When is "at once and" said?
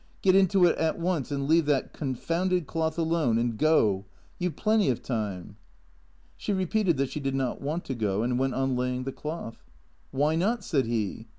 0.79-1.47